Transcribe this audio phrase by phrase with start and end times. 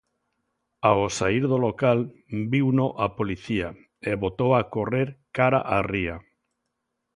[0.89, 1.97] Ao saír do local,
[2.53, 3.67] viuno a Policía
[4.09, 6.15] e botou a correr cara á ría.